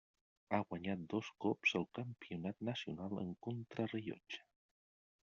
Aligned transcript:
Ha 0.55 0.59
guanyat 0.69 1.01
dos 1.09 1.27
cops 1.45 1.73
el 1.79 1.85
campionat 1.99 2.65
nacional 2.69 3.13
en 3.25 3.29
contrarellotge. 3.49 4.41